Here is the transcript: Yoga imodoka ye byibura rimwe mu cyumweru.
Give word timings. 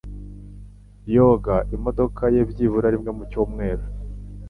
Yoga 1.15 1.55
imodoka 1.75 2.21
ye 2.33 2.41
byibura 2.49 2.87
rimwe 2.93 3.11
mu 3.17 3.23
cyumweru. 3.31 3.83